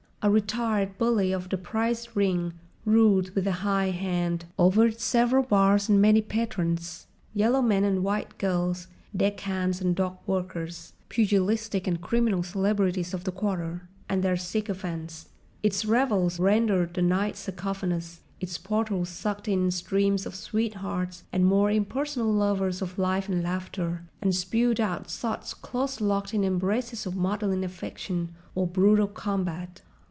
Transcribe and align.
A 0.23 0.29
retired 0.29 0.99
bully 0.99 1.31
of 1.31 1.49
the 1.49 1.57
prize 1.57 2.15
ring 2.15 2.53
ruled 2.85 3.31
with 3.31 3.47
a 3.47 3.51
high 3.65 3.89
hand 3.89 4.45
over 4.59 4.85
its 4.85 5.03
several 5.03 5.41
bars 5.41 5.89
and 5.89 5.99
many 5.99 6.21
patrons, 6.21 7.07
yellow 7.33 7.63
men 7.63 7.83
and 7.83 8.03
white 8.03 8.37
girls, 8.37 8.85
deck 9.17 9.39
hands 9.39 9.81
and 9.81 9.95
dock 9.95 10.21
workers, 10.27 10.93
pugilistic 11.09 11.87
and 11.87 12.01
criminal 12.01 12.43
celebrities 12.43 13.15
of 13.15 13.23
the 13.23 13.31
quarter, 13.31 13.89
and 14.07 14.21
their 14.21 14.37
sycophants. 14.37 15.29
Its 15.63 15.85
revels 15.85 16.39
rendered 16.39 16.93
the 16.93 17.01
nights 17.01 17.45
cacophonous, 17.47 18.21
its 18.39 18.59
portals 18.59 19.09
sucked 19.09 19.47
in 19.47 19.71
streams 19.71 20.27
of 20.27 20.35
sweethearts 20.35 21.23
and 21.33 21.47
more 21.47 21.71
impersonal 21.71 22.31
lovers 22.31 22.79
of 22.83 22.99
life 22.99 23.27
and 23.27 23.41
laughter, 23.41 24.03
and 24.21 24.35
spewed 24.35 24.79
out 24.79 25.09
sots 25.09 25.55
close 25.55 25.99
locked 25.99 26.31
in 26.31 26.43
embraces 26.43 27.07
of 27.07 27.15
maudlin 27.15 27.63
affection 27.63 28.35
or 28.53 28.67
brutal 28.67 29.07
combat. 29.07 29.81